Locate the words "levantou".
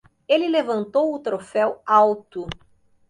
0.49-1.13